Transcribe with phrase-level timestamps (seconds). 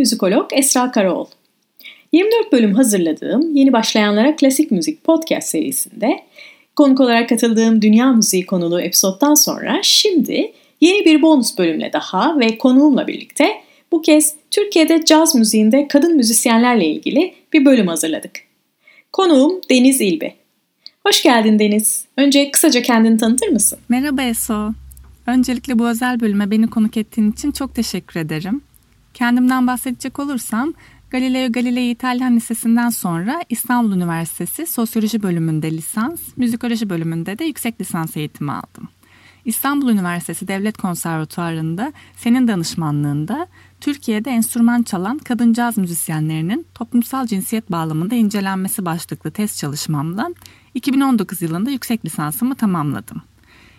[0.00, 1.28] Müzikolog Esra Karaoğlu.
[2.12, 6.20] 24 bölüm hazırladığım Yeni Başlayanlara Klasik Müzik Podcast serisinde
[6.76, 12.58] konuk olarak katıldığım Dünya Müziği konulu episoddan sonra şimdi yeni bir bonus bölümle daha ve
[12.58, 13.52] konuğumla birlikte
[13.92, 18.32] bu kez Türkiye'de caz müziğinde kadın müzisyenlerle ilgili bir bölüm hazırladık.
[19.12, 20.34] Konuğum Deniz İlbi.
[21.06, 22.04] Hoş geldin Deniz.
[22.16, 23.78] Önce kısaca kendini tanıtır mısın?
[23.88, 24.70] Merhaba Eso.
[25.26, 28.62] Öncelikle bu özel bölüme beni konuk ettiğin için çok teşekkür ederim.
[29.14, 30.74] Kendimden bahsedecek olursam
[31.10, 38.16] Galileo Galilei İtalyan Lisesi'nden sonra İstanbul Üniversitesi Sosyoloji bölümünde lisans, müzikoloji bölümünde de yüksek lisans
[38.16, 38.88] eğitimi aldım.
[39.44, 43.46] İstanbul Üniversitesi Devlet Konservatuarı'nda senin danışmanlığında
[43.80, 50.28] Türkiye'de enstrüman çalan kadın caz müzisyenlerinin toplumsal cinsiyet bağlamında incelenmesi başlıklı test çalışmamla
[50.74, 53.22] 2019 yılında yüksek lisansımı tamamladım.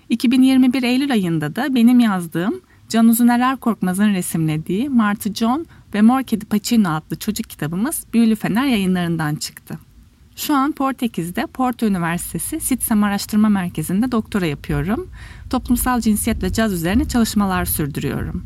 [0.09, 6.45] 2021 Eylül ayında da benim yazdığım Can Uzuner Erkorkmaz'ın resimlediği Martı John ve Mor Kedi
[6.45, 9.79] Pacino adlı çocuk kitabımız Büyülü Fener yayınlarından çıktı.
[10.35, 15.09] Şu an Portekiz'de Porto Üniversitesi Sitsam Araştırma Merkezi'nde doktora yapıyorum.
[15.49, 18.45] Toplumsal cinsiyet ve caz üzerine çalışmalar sürdürüyorum.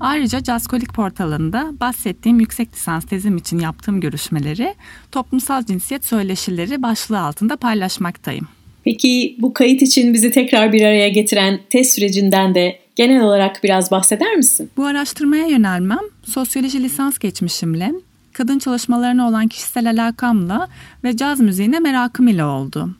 [0.00, 4.74] Ayrıca Jazzkolik portalında bahsettiğim yüksek lisans tezim için yaptığım görüşmeleri
[5.12, 8.48] toplumsal cinsiyet söyleşileri başlığı altında paylaşmaktayım.
[8.84, 13.90] Peki bu kayıt için bizi tekrar bir araya getiren test sürecinden de genel olarak biraz
[13.90, 14.70] bahseder misin?
[14.76, 17.92] Bu araştırmaya yönelmem sosyoloji lisans geçmişimle,
[18.32, 20.68] kadın çalışmalarına olan kişisel alakamla
[21.04, 22.90] ve caz müziğine merakım ile oldu.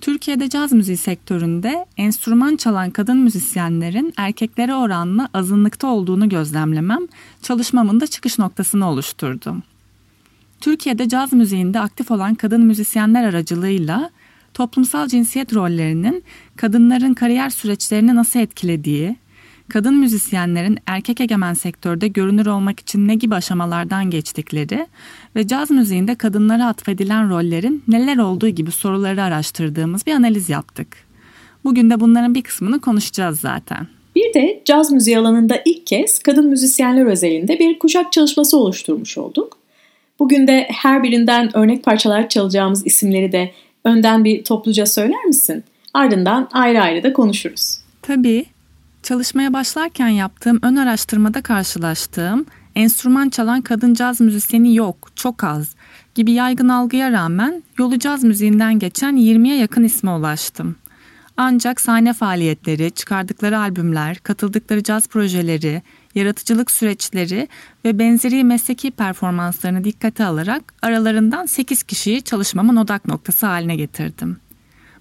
[0.00, 7.06] Türkiye'de caz müziği sektöründe enstrüman çalan kadın müzisyenlerin erkeklere oranla azınlıkta olduğunu gözlemlemem
[7.42, 9.56] çalışmamın da çıkış noktasını oluşturdu.
[10.60, 14.10] Türkiye'de caz müziğinde aktif olan kadın müzisyenler aracılığıyla
[14.54, 16.24] toplumsal cinsiyet rollerinin
[16.56, 19.16] kadınların kariyer süreçlerini nasıl etkilediği,
[19.68, 24.86] kadın müzisyenlerin erkek egemen sektörde görünür olmak için ne gibi aşamalardan geçtikleri
[25.36, 30.96] ve caz müziğinde kadınlara atfedilen rollerin neler olduğu gibi soruları araştırdığımız bir analiz yaptık.
[31.64, 33.86] Bugün de bunların bir kısmını konuşacağız zaten.
[34.16, 39.58] Bir de caz müziği alanında ilk kez kadın müzisyenler özelinde bir kuşak çalışması oluşturmuş olduk.
[40.18, 43.50] Bugün de her birinden örnek parçalar çalacağımız isimleri de
[43.84, 45.64] önden bir topluca söyler misin?
[45.94, 47.78] Ardından ayrı ayrı da konuşuruz.
[48.02, 48.46] Tabii.
[49.06, 55.74] Çalışmaya başlarken yaptığım ön araştırmada karşılaştığım enstrüman çalan kadın caz müzisyeni yok, çok az
[56.14, 60.76] gibi yaygın algıya rağmen yolu caz müziğinden geçen 20'ye yakın isme ulaştım.
[61.36, 65.82] Ancak sahne faaliyetleri, çıkardıkları albümler, katıldıkları caz projeleri,
[66.14, 67.48] yaratıcılık süreçleri
[67.84, 74.36] ve benzeri mesleki performanslarını dikkate alarak aralarından 8 kişiyi çalışmamın odak noktası haline getirdim.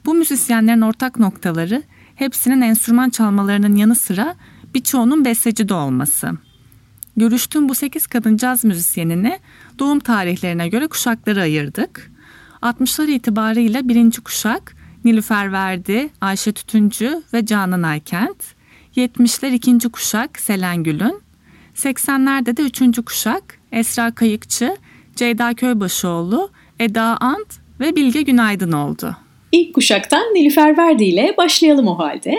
[0.06, 1.84] Bu müzisyenlerin ortak noktaları
[2.16, 4.36] hepsinin enstrüman çalmalarının yanı sıra
[4.74, 6.32] birçoğunun besteci de olması.
[7.18, 9.40] Görüştüğüm bu 8 kadın caz müzisyenini
[9.80, 12.12] doğum tarihlerine göre kuşakları ayırdık.
[12.62, 14.76] 60'lar itibarıyla birinci kuşak
[15.06, 18.56] Nilüfer Verdi, Ayşe Tütüncü ve Canan Aykent.
[18.96, 21.22] 70'ler ikinci kuşak Selen Gül'ün.
[21.76, 24.78] 80'lerde de üçüncü kuşak Esra Kayıkçı,
[25.16, 29.18] Ceyda Köybaşıoğlu, Eda Ant ve Bilge Günaydın oldu.
[29.56, 32.36] İlk kuşaktan Nilüfer Verdi ile başlayalım o halde.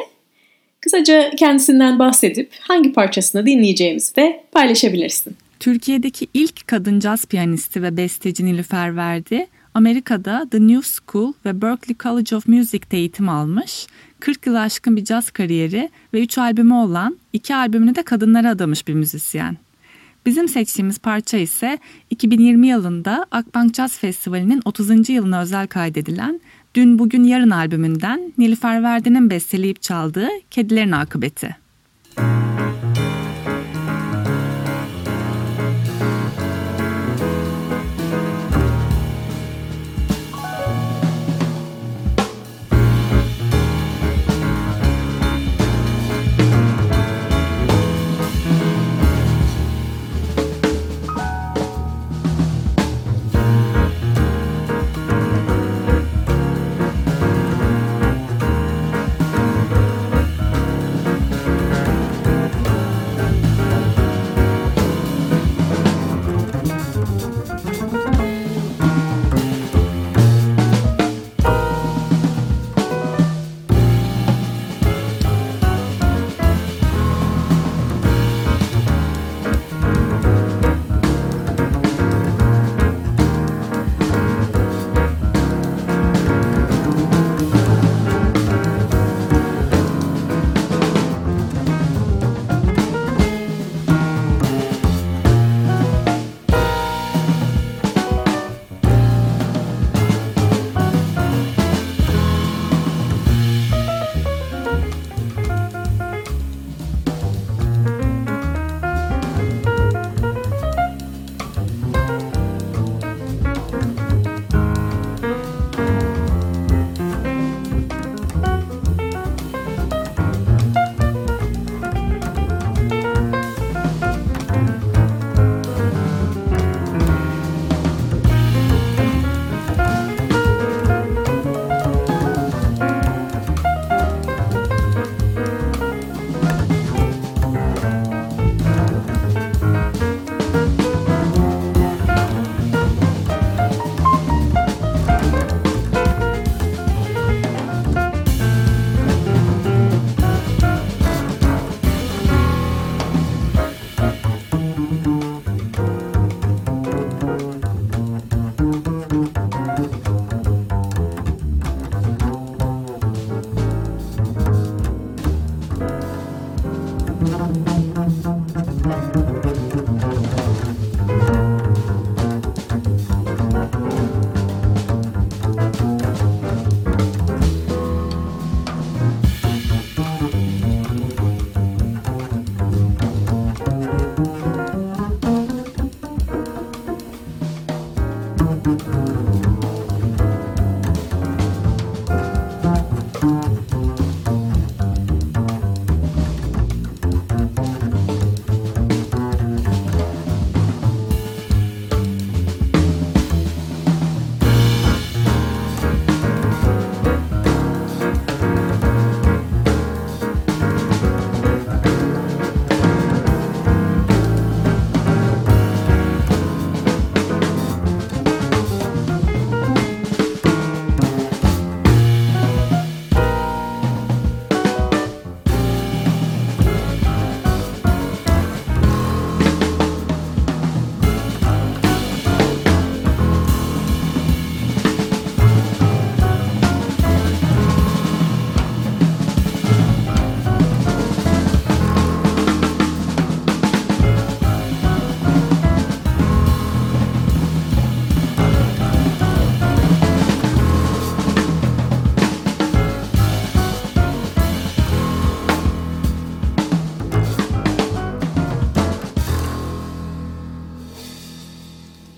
[0.80, 5.36] Kısaca kendisinden bahsedip hangi parçasını dinleyeceğimizi de paylaşabilirsin.
[5.60, 11.96] Türkiye'deki ilk kadın caz piyanisti ve besteci Nilüfer Verdi, Amerika'da The New School ve Berklee
[12.02, 13.86] College of Music'te eğitim almış,
[14.20, 18.88] 40 yılı aşkın bir caz kariyeri ve 3 albümü olan, 2 albümünü de kadınlara adamış
[18.88, 19.56] bir müzisyen.
[20.26, 21.78] Bizim seçtiğimiz parça ise
[22.10, 25.10] 2020 yılında Akbank Jazz Festivali'nin 30.
[25.10, 26.40] yılına özel kaydedilen
[26.76, 31.56] Dün Bugün Yarın albümünden Nilüfer Verdi'nin besteleyip çaldığı Kedilerin Akıbeti.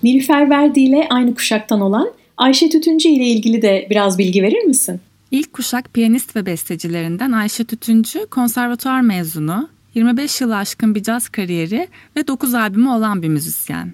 [0.09, 5.01] Nilüfer Verdi ile aynı kuşaktan olan Ayşe Tütüncü ile ilgili de biraz bilgi verir misin?
[5.31, 11.87] İlk kuşak piyanist ve bestecilerinden Ayşe Tütüncü konservatuar mezunu, 25 yılı aşkın bir caz kariyeri
[12.15, 13.93] ve 9 albümü olan bir müzisyen.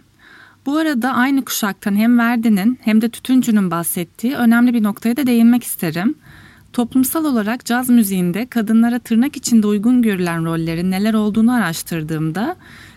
[0.65, 5.63] Bu arada aynı kuşaktan hem Verdi'nin hem de Tütüncü'nün bahsettiği önemli bir noktaya da değinmek
[5.63, 6.15] isterim.
[6.74, 12.55] Toplumsal olarak caz müziğinde kadınlara tırnak içinde uygun görülen rollerin neler olduğunu araştırdığımda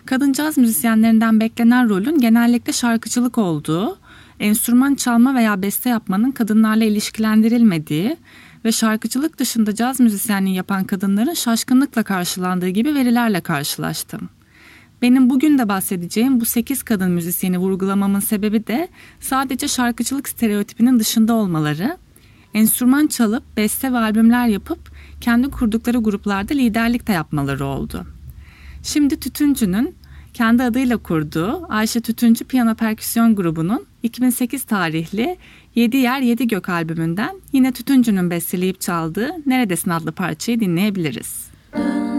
[0.09, 3.97] kadın caz müzisyenlerinden beklenen rolün genellikle şarkıcılık olduğu,
[4.39, 8.17] enstrüman çalma veya beste yapmanın kadınlarla ilişkilendirilmediği
[8.65, 14.29] ve şarkıcılık dışında caz müzisyenliği yapan kadınların şaşkınlıkla karşılandığı gibi verilerle karşılaştım.
[15.01, 18.87] Benim bugün de bahsedeceğim bu 8 kadın müzisyeni vurgulamamın sebebi de
[19.19, 21.97] sadece şarkıcılık stereotipinin dışında olmaları
[22.53, 24.79] enstrüman çalıp beste ve albümler yapıp
[25.21, 28.05] kendi kurdukları gruplarda liderlik de yapmaları oldu.
[28.83, 29.98] Şimdi Tütüncü'nün
[30.33, 35.37] kendi adıyla kurduğu Ayşe Tütüncü Piyano Perküsyon grubunun 2008 tarihli
[35.75, 41.49] 7 Yer 7 Gök albümünden yine Tütüncü'nün besteleyip çaldığı Neredesin adlı parçayı dinleyebiliriz.
[41.75, 42.18] İlk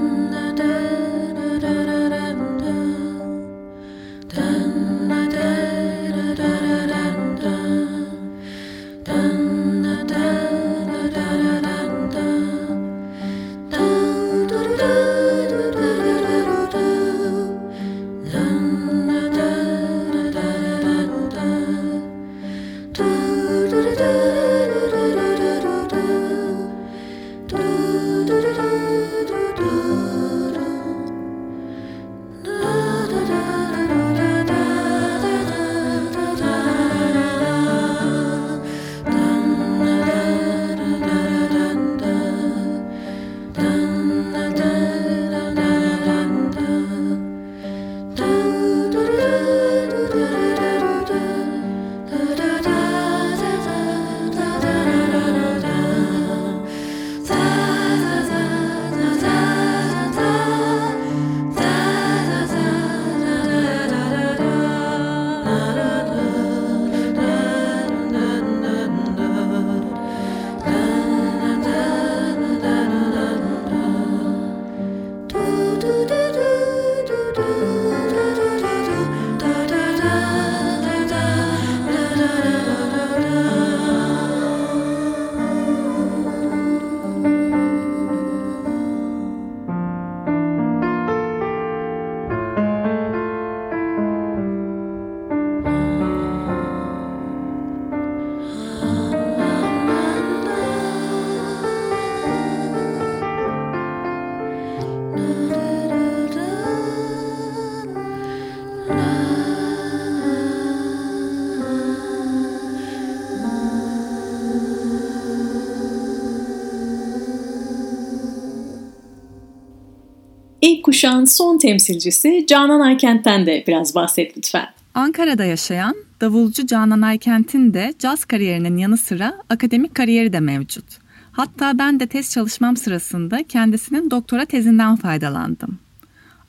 [121.01, 124.67] kuşağın son temsilcisi Canan Aykent'ten de biraz bahset lütfen.
[124.95, 130.85] Ankara'da yaşayan davulcu Canan Aykent'in de caz kariyerinin yanı sıra akademik kariyeri de mevcut.
[131.33, 135.79] Hatta ben de test çalışmam sırasında kendisinin doktora tezinden faydalandım.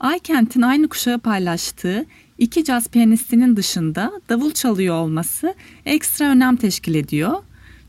[0.00, 2.06] Aykent'in aynı kuşağı paylaştığı
[2.38, 5.54] iki caz piyanistinin dışında davul çalıyor olması
[5.84, 7.34] ekstra önem teşkil ediyor.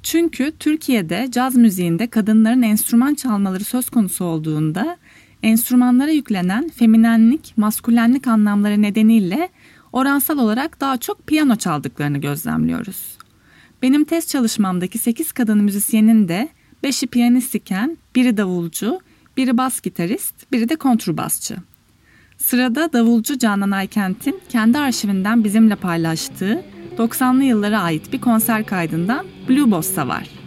[0.03, 4.97] Çünkü Türkiye'de caz müziğinde kadınların enstrüman çalmaları söz konusu olduğunda
[5.43, 9.49] enstrümanlara yüklenen feminenlik, maskülenlik anlamları nedeniyle
[9.93, 13.17] oransal olarak daha çok piyano çaldıklarını gözlemliyoruz.
[13.81, 16.49] Benim test çalışmamdaki 8 kadın müzisyenin de
[16.83, 18.99] 5'i piyanist iken biri davulcu,
[19.37, 21.55] biri bas gitarist, biri de kontrbasçı.
[22.37, 26.63] Sırada davulcu Canan Aykent'in kendi arşivinden bizimle paylaştığı
[26.97, 30.42] 90'lı yıllara ait bir konser kaydından Blue Bossa var.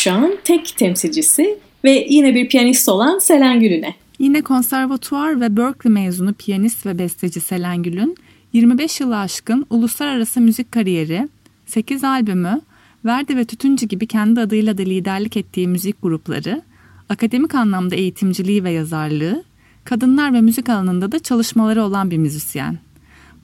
[0.00, 3.94] Kuşağın tek temsilcisi ve yine bir piyanist olan Selen Gül'üne.
[4.18, 8.16] Yine konservatuvar ve Berkeley mezunu piyanist ve besteci Selen Gül'ün
[8.52, 11.28] 25 yılı aşkın uluslararası müzik kariyeri,
[11.66, 12.60] 8 albümü,
[13.04, 16.62] Verdi ve Tütüncü gibi kendi adıyla da liderlik ettiği müzik grupları,
[17.08, 19.44] akademik anlamda eğitimciliği ve yazarlığı,
[19.84, 22.78] kadınlar ve müzik alanında da çalışmaları olan bir müzisyen.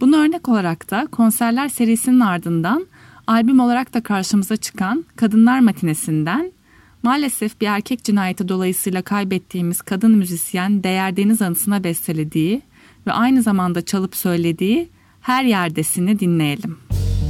[0.00, 2.86] Bunu örnek olarak da konserler serisinin ardından
[3.26, 6.52] albüm olarak da karşımıza çıkan Kadınlar Matinesi'nden
[7.02, 12.62] maalesef bir erkek cinayeti dolayısıyla kaybettiğimiz kadın müzisyen Değer Deniz anısına bestelediği
[13.06, 14.88] ve aynı zamanda çalıp söylediği
[15.20, 16.78] Her Yerdesini dinleyelim.
[16.90, 17.25] arada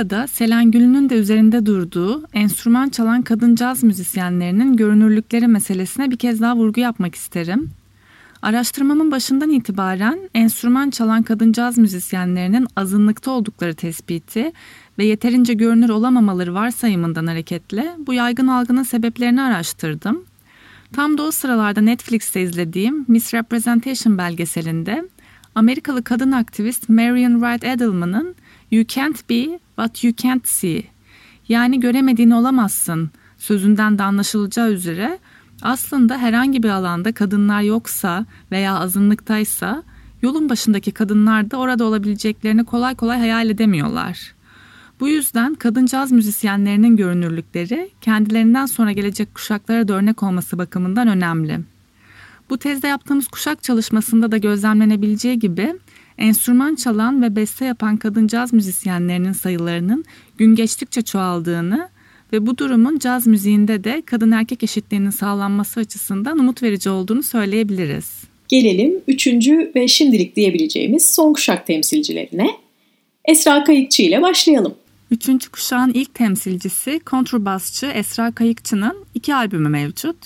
[0.00, 6.56] Selen Gül'ün de üzerinde durduğu enstrüman çalan kadın caz müzisyenlerinin görünürlükleri meselesine bir kez daha
[6.56, 7.70] vurgu yapmak isterim.
[8.42, 14.52] Araştırmamın başından itibaren enstrüman çalan kadın caz müzisyenlerinin azınlıkta oldukları tespiti
[14.98, 20.24] ve yeterince görünür olamamaları varsayımından hareketle bu yaygın algının sebeplerini araştırdım.
[20.92, 25.04] Tam da o sıralarda Netflix'te izlediğim Misrepresentation belgeselinde
[25.54, 28.34] Amerikalı kadın aktivist Marion Wright Edelman'ın
[28.70, 30.82] You can't be what you can't see
[31.48, 35.18] yani göremediğini olamazsın sözünden de anlaşılacağı üzere
[35.62, 39.82] aslında herhangi bir alanda kadınlar yoksa veya azınlıktaysa
[40.22, 44.34] yolun başındaki kadınlar da orada olabileceklerini kolay kolay hayal edemiyorlar.
[45.00, 51.60] Bu yüzden kadıncağız müzisyenlerinin görünürlükleri kendilerinden sonra gelecek kuşaklara da örnek olması bakımından önemli.
[52.50, 55.74] Bu tezde yaptığımız kuşak çalışmasında da gözlemlenebileceği gibi
[56.20, 60.04] enstrüman çalan ve beste yapan kadıncağız müzisyenlerinin sayılarının
[60.38, 61.88] gün geçtikçe çoğaldığını
[62.32, 68.22] ve bu durumun caz müziğinde de kadın erkek eşitliğinin sağlanması açısından umut verici olduğunu söyleyebiliriz.
[68.48, 72.50] Gelelim üçüncü ve şimdilik diyebileceğimiz son kuşak temsilcilerine.
[73.24, 74.74] Esra Kayıkçı ile başlayalım.
[75.10, 80.16] Üçüncü kuşağın ilk temsilcisi kontrbasçı Esra Kayıkçı'nın iki albümü mevcut.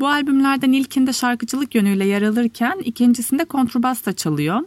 [0.00, 4.60] Bu albümlerden ilkinde şarkıcılık yönüyle yer alırken ikincisinde kontrbas çalıyor.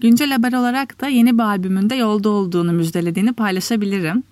[0.00, 4.22] Güncel haber olarak da yeni bir albümünde yolda olduğunu müjdelediğini paylaşabilirim.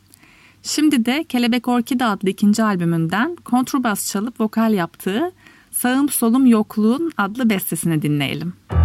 [0.63, 5.33] Şimdi de Kelebek Orkide adlı ikinci albümünden kontrbas çalıp vokal yaptığı
[5.71, 8.53] Sağım Solum Yokluğun adlı bestesini dinleyelim.
[8.71, 8.82] Bu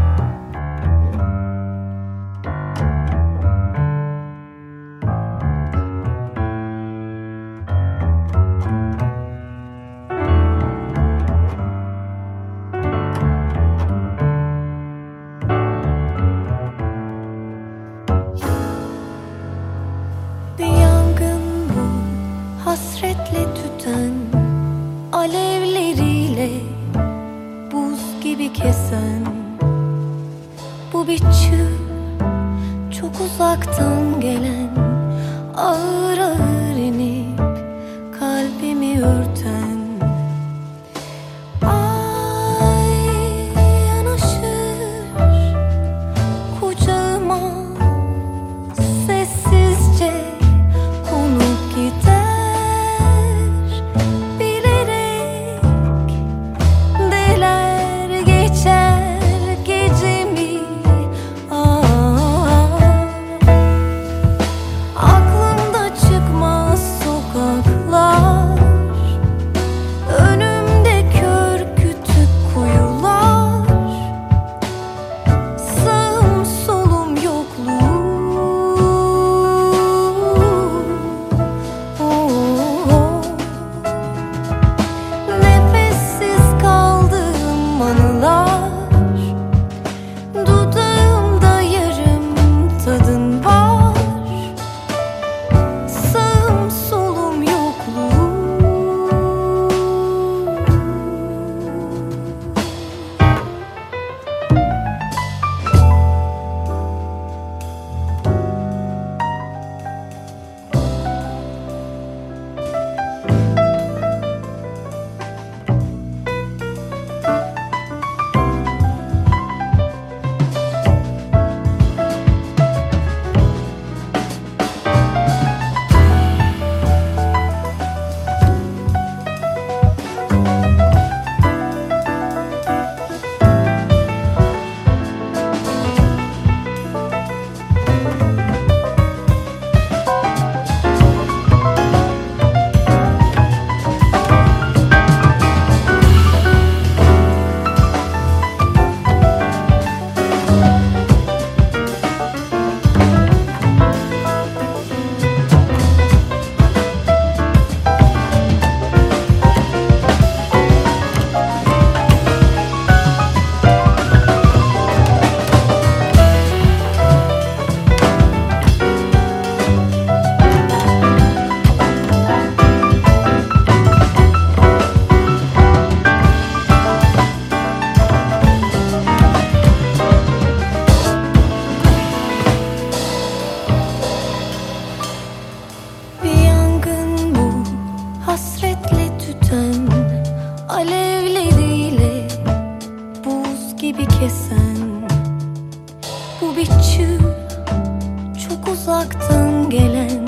[198.98, 200.28] uzaktan gelen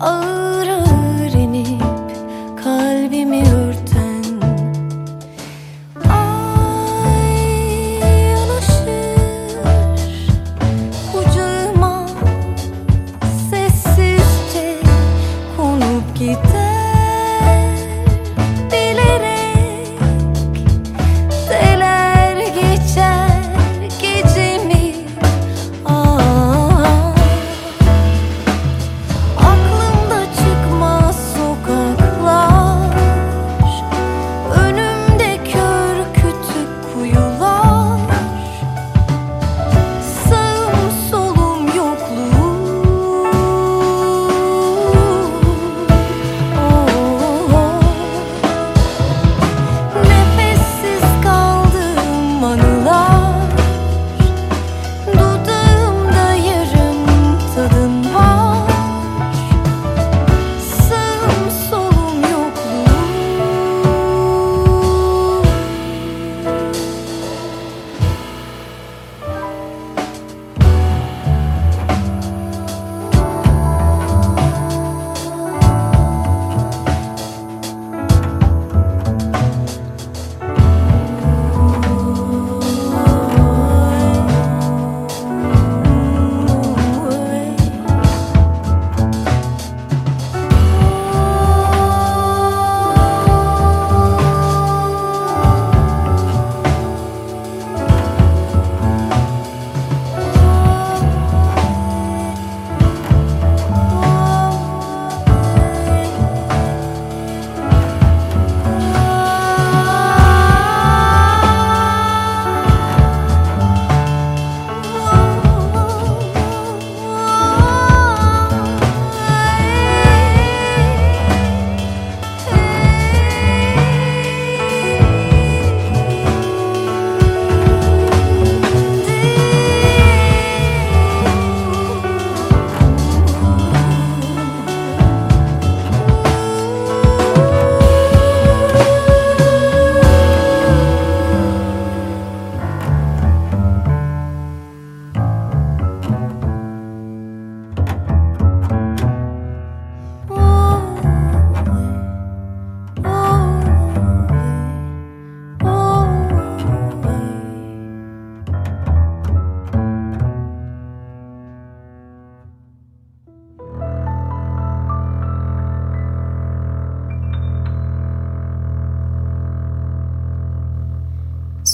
[0.00, 0.55] ağır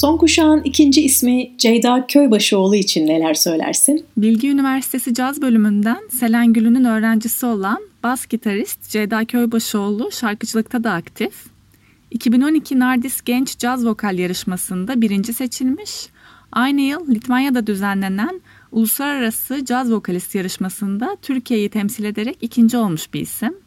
[0.03, 4.05] Son kuşağın ikinci ismi Ceyda Köybaşıoğlu için neler söylersin?
[4.17, 11.33] Bilgi Üniversitesi Caz bölümünden Selen Gül'ün öğrencisi olan bas gitarist Ceyda Köybaşıoğlu şarkıcılıkta da aktif.
[12.11, 16.07] 2012 Nardis Genç Caz Vokal yarışmasında birinci seçilmiş.
[16.53, 18.41] Aynı yıl Litvanya'da düzenlenen
[18.73, 23.62] Uluslararası Caz Vokalist yarışmasında Türkiye'yi temsil ederek ikinci olmuş bir isim.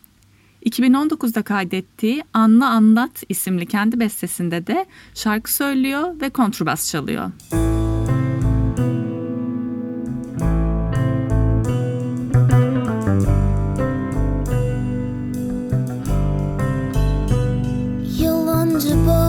[0.65, 7.31] 2019'da kaydettiği Anla Anlat isimli kendi bestesinde de şarkı söylüyor ve kontrbas çalıyor.
[18.19, 19.24] Yalancı bahara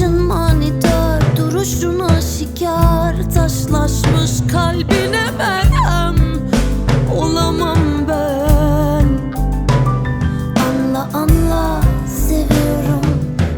[0.00, 6.16] Bakışın manidar Duruşun aşikar Taşlaşmış kalbine merhem
[7.16, 7.78] Olamam
[8.08, 9.06] ben.
[10.62, 11.80] Anla anla
[12.28, 13.04] seviyorum.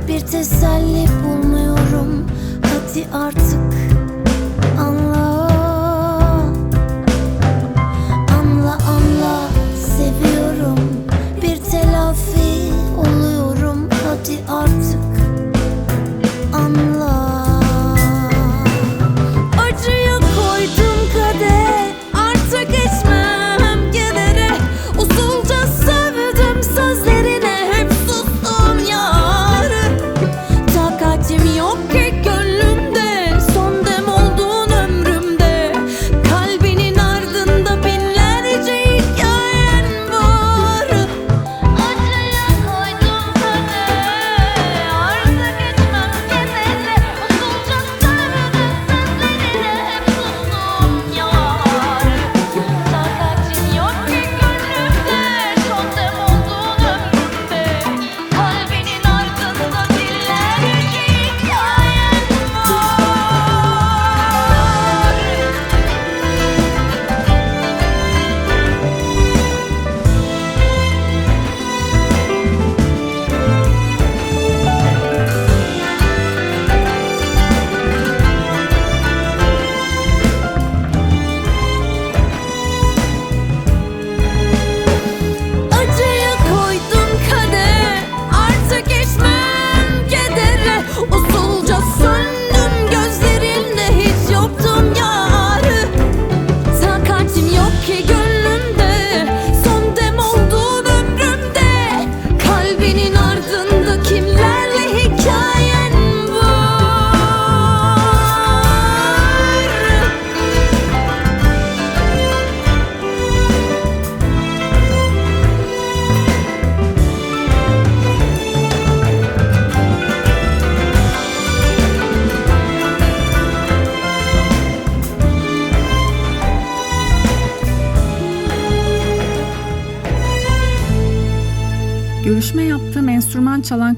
[0.09, 2.27] Bir teselli bulmuyorum.
[2.63, 3.82] Hadi artık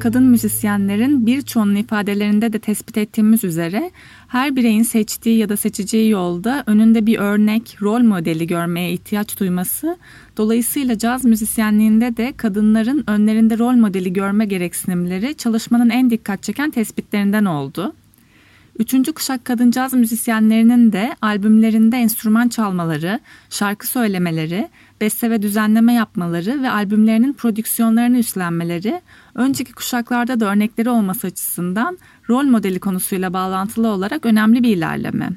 [0.04, 3.90] kadın müzisyenlerin birçoğunun ifadelerinde de tespit ettiğimiz üzere
[4.28, 9.96] her bireyin seçtiği ya da seçeceği yolda önünde bir örnek, rol modeli görmeye ihtiyaç duyması,
[10.36, 17.44] dolayısıyla caz müzisyenliğinde de kadınların önlerinde rol modeli görme gereksinimleri çalışmanın en dikkat çeken tespitlerinden
[17.44, 17.94] oldu.
[18.78, 24.68] Üçüncü kuşak kadın caz müzisyenlerinin de albümlerinde enstrüman çalmaları, şarkı söylemeleri,
[25.00, 29.00] beste ve düzenleme yapmaları ve albümlerinin prodüksiyonlarını üstlenmeleri,
[29.34, 31.98] önceki kuşaklarda da örnekleri olması açısından
[32.30, 35.28] rol modeli konusuyla bağlantılı olarak önemli bir ilerleme.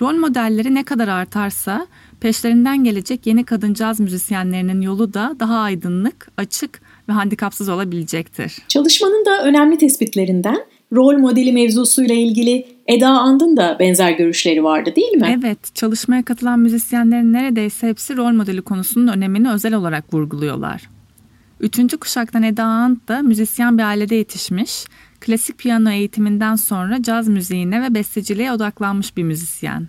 [0.00, 1.86] Rol modelleri ne kadar artarsa
[2.20, 8.58] peşlerinden gelecek yeni kadın caz müzisyenlerinin yolu da daha aydınlık, açık ve handikapsız olabilecektir.
[8.68, 10.58] Çalışmanın da önemli tespitlerinden
[10.92, 15.38] rol modeli mevzusuyla ilgili Eda And'ın da benzer görüşleri vardı değil mi?
[15.40, 20.95] Evet, çalışmaya katılan müzisyenlerin neredeyse hepsi rol modeli konusunun önemini özel olarak vurguluyorlar.
[21.60, 24.84] Üçüncü kuşaktan Eda And da müzisyen bir ailede yetişmiş,
[25.20, 29.88] klasik piyano eğitiminden sonra caz müziğine ve besteciliğe odaklanmış bir müzisyen.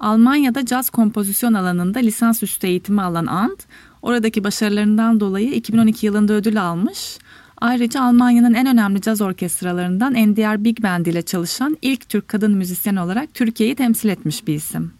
[0.00, 3.58] Almanya'da caz kompozisyon alanında lisansüstü eğitimi alan And,
[4.02, 7.18] oradaki başarılarından dolayı 2012 yılında ödül almış.
[7.58, 12.96] Ayrıca Almanya'nın en önemli caz orkestralarından NDR Big Band ile çalışan ilk Türk kadın müzisyen
[12.96, 14.92] olarak Türkiye'yi temsil etmiş bir isim.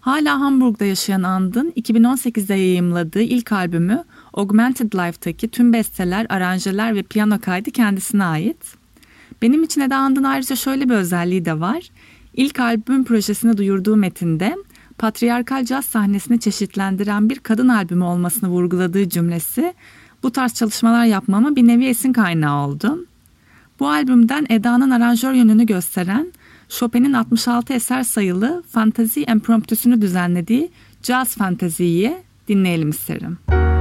[0.00, 4.04] Hala Hamburg'da yaşayan And'ın 2018'de yayımladığı ilk albümü
[4.34, 8.74] Augmented Life'taki tüm besteler, aranjeler ve piyano kaydı kendisine ait.
[9.42, 11.90] Benim için Eda And'ın ayrıca şöyle bir özelliği de var.
[12.34, 14.56] İlk albüm projesini duyurduğu metinde
[14.98, 19.74] patriarkal caz sahnesini çeşitlendiren bir kadın albümü olmasını vurguladığı cümlesi
[20.22, 23.06] bu tarz çalışmalar yapmama bir nevi esin kaynağı oldu.
[23.80, 26.32] Bu albümden Eda'nın aranjör yönünü gösteren
[26.68, 30.70] Chopin'in 66 eser sayılı Fantazi Impromptusunu düzenlediği
[31.02, 32.16] Jazz Fantazi'yi
[32.48, 33.38] dinleyelim isterim.
[33.48, 33.79] son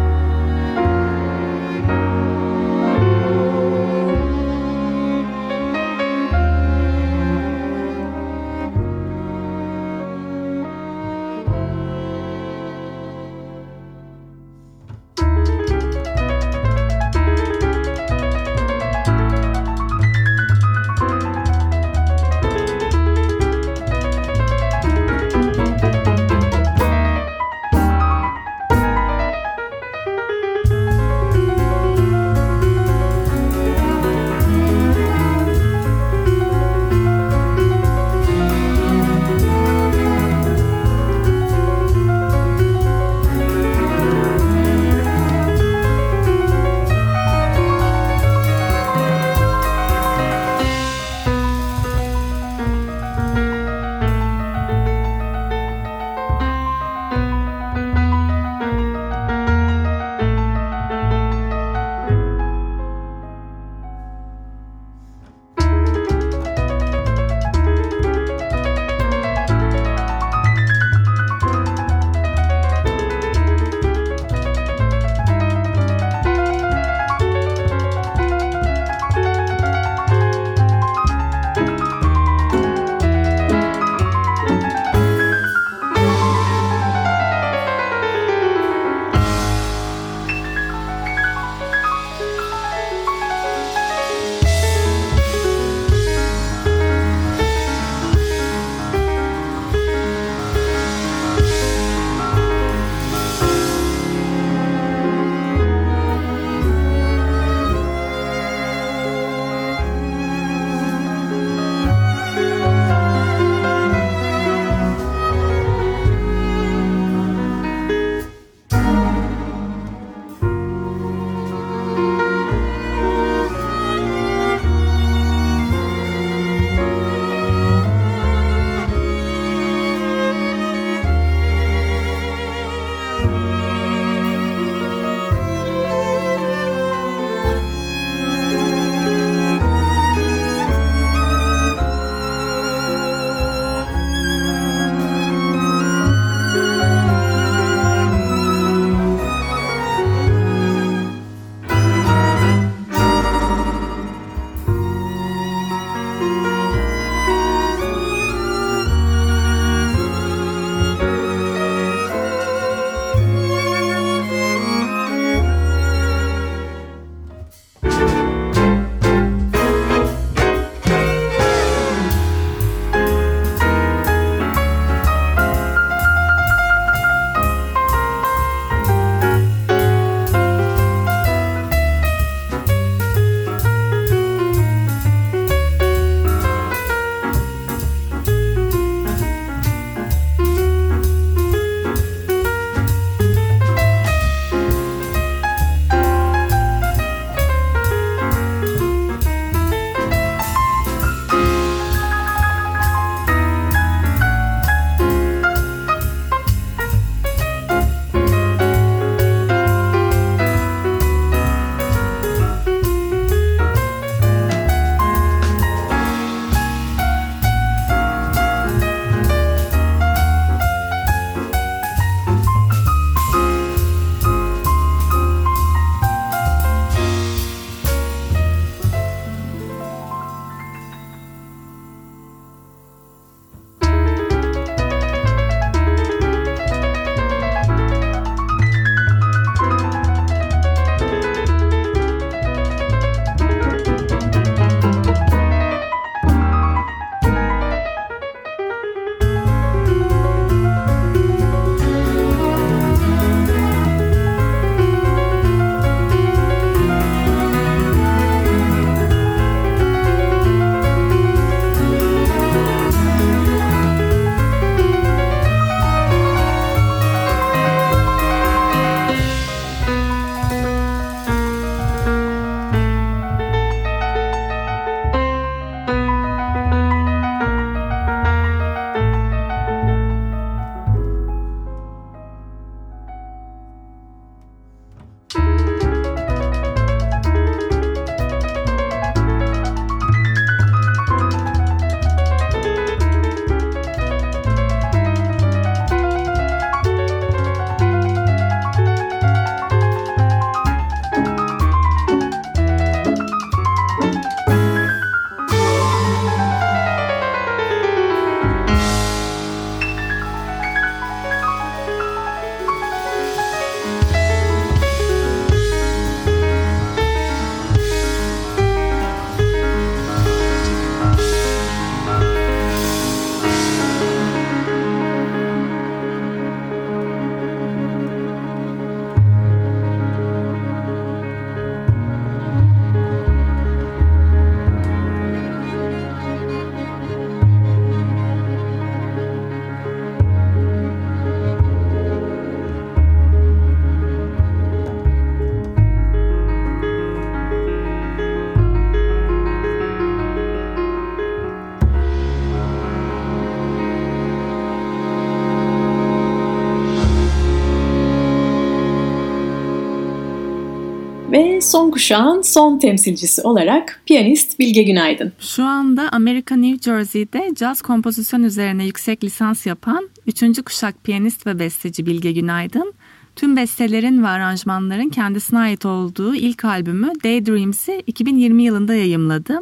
[362.00, 365.34] Kuşağın son temsilcisi olarak piyanist Bilge Günaydın.
[365.40, 370.62] Şu anda Amerika New Jersey'de caz kompozisyon üzerine yüksek lisans yapan 3.
[370.66, 372.94] kuşak piyanist ve besteci Bilge Günaydın,
[373.36, 379.60] tüm bestelerin ve aranjmanların kendisine ait olduğu ilk albümü Daydreams'i 2020 yılında yayımladı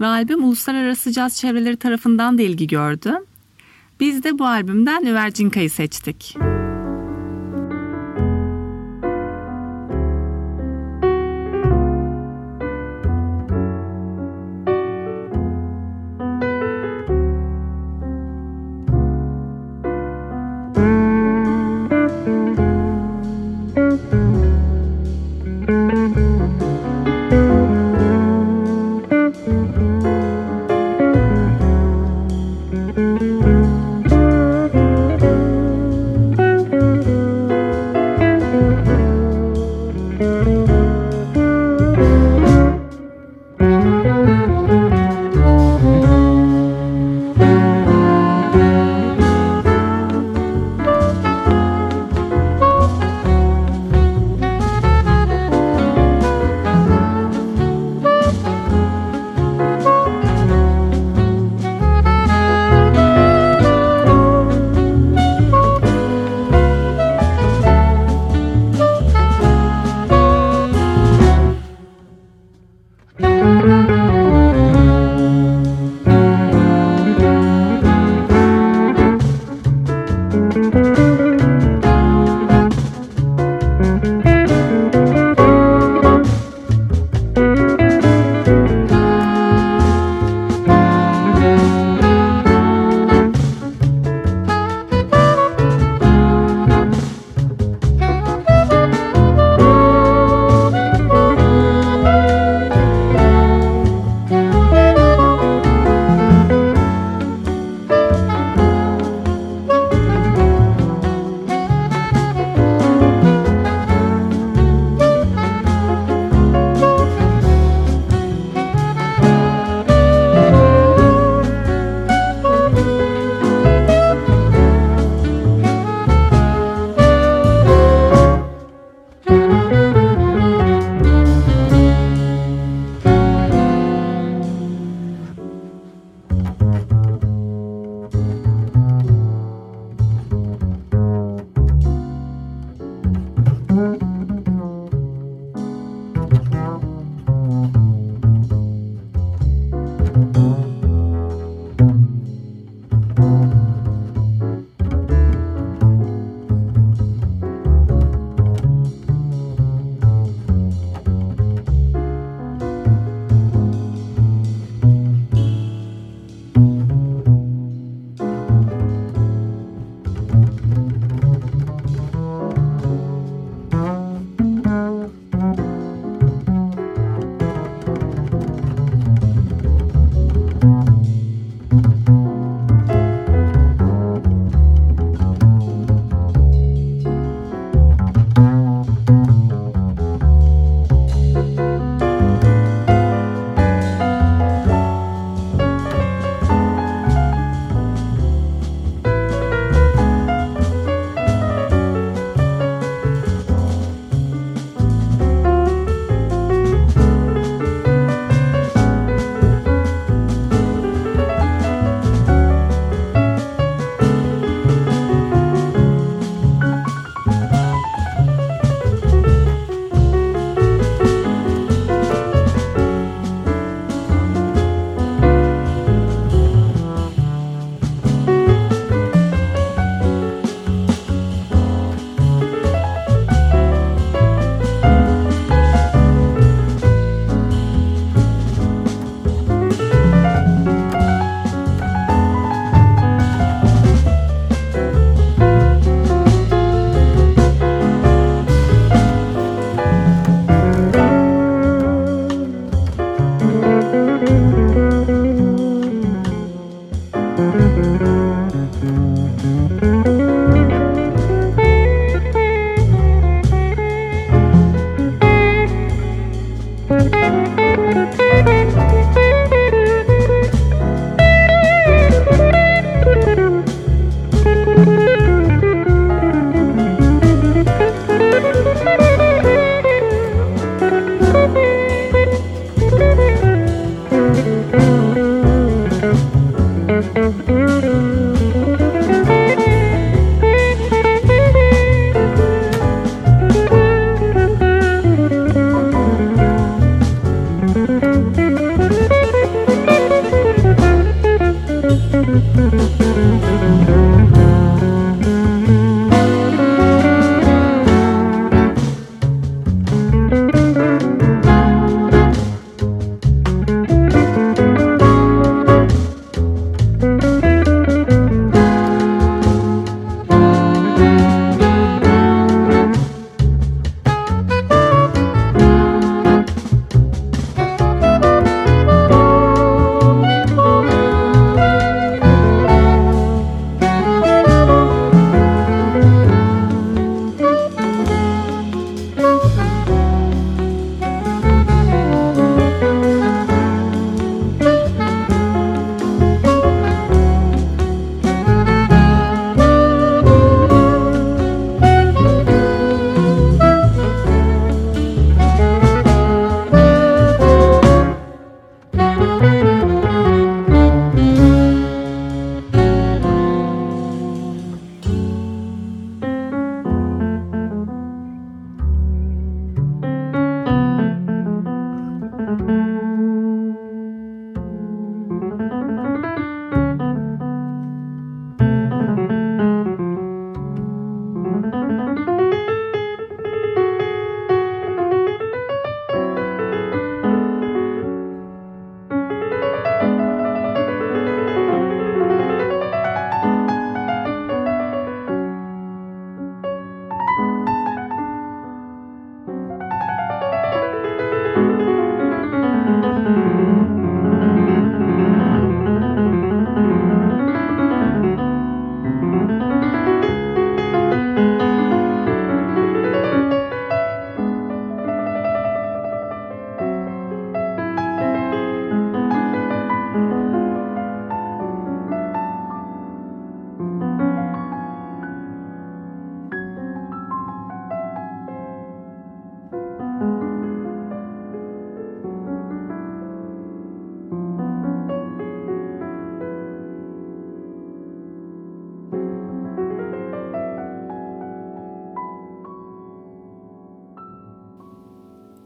[0.00, 3.14] ve albüm uluslararası caz çevreleri tarafından da ilgi gördü.
[4.00, 6.36] Biz de bu albümden Üvercinka'yı seçtik.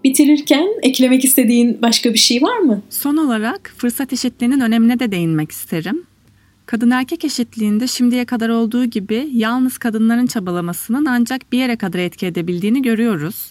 [0.05, 2.83] Bitirirken eklemek istediğin başka bir şey var mı?
[2.91, 6.03] Son olarak fırsat eşitliğinin önemine de değinmek isterim.
[6.67, 12.27] Kadın erkek eşitliğinde şimdiye kadar olduğu gibi yalnız kadınların çabalamasının ancak bir yere kadar etki
[12.27, 13.51] edebildiğini görüyoruz.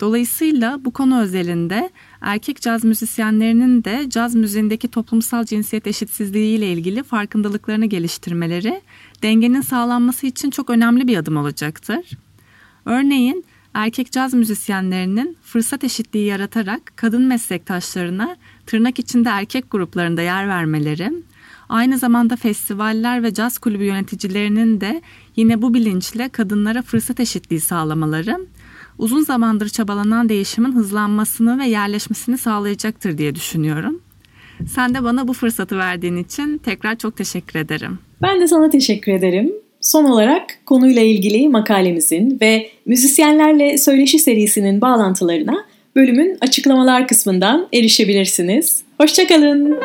[0.00, 7.02] Dolayısıyla bu konu özelinde erkek caz müzisyenlerinin de caz müziğindeki toplumsal cinsiyet eşitsizliği ile ilgili
[7.02, 8.80] farkındalıklarını geliştirmeleri
[9.22, 12.10] dengenin sağlanması için çok önemli bir adım olacaktır.
[12.84, 21.12] Örneğin erkek caz müzisyenlerinin fırsat eşitliği yaratarak kadın meslektaşlarına tırnak içinde erkek gruplarında yer vermeleri,
[21.68, 25.02] aynı zamanda festivaller ve caz kulübü yöneticilerinin de
[25.36, 28.46] yine bu bilinçle kadınlara fırsat eşitliği sağlamaları
[28.98, 34.00] uzun zamandır çabalanan değişimin hızlanmasını ve yerleşmesini sağlayacaktır diye düşünüyorum.
[34.66, 37.98] Sen de bana bu fırsatı verdiğin için tekrar çok teşekkür ederim.
[38.22, 39.52] Ben de sana teşekkür ederim.
[39.80, 45.64] Son olarak konuyla ilgili makalemizin ve müzisyenlerle söyleşi serisinin bağlantılarına
[45.96, 48.82] bölümün açıklamalar kısmından erişebilirsiniz.
[49.00, 49.78] Hoşçakalın.